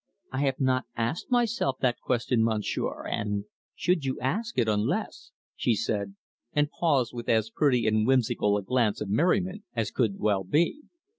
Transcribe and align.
"I 0.31 0.39
have 0.39 0.59
not 0.59 0.85
asked 0.95 1.29
myself 1.29 1.77
that 1.81 1.99
question, 2.01 2.43
Monsieur, 2.43 3.05
and 3.05 3.45
should 3.75 4.03
you 4.03 4.19
ask 4.19 4.57
it, 4.57 4.67
unless" 4.67 5.29
she 5.55 5.75
said, 5.75 6.15
and 6.53 6.71
paused 6.71 7.13
with 7.13 7.29
as 7.29 7.51
pretty 7.51 7.85
and 7.85 8.07
whimsical 8.07 8.57
a 8.57 8.63
glance 8.63 8.99
of 8.99 9.11
merriment 9.11 9.61
as 9.75 9.91
could 9.91 10.17
well 10.17 10.43
be. 10.43 10.81